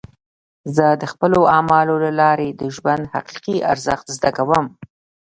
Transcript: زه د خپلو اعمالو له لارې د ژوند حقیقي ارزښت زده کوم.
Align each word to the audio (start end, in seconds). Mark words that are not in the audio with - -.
زه 0.75 0.85
د 1.01 1.03
خپلو 1.11 1.39
اعمالو 1.55 1.95
له 2.05 2.11
لارې 2.21 2.49
د 2.51 2.61
ژوند 2.75 3.03
حقیقي 3.13 3.57
ارزښت 3.71 4.07
زده 4.17 4.29
کوم. 4.37 4.65